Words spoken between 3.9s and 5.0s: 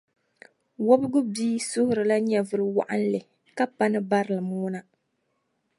ni barilim ŋuna.